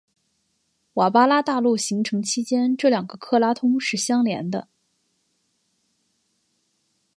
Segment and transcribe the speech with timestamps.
[0.95, 4.67] 瓦巴拉大陆形成期间这两个克拉通是相连的。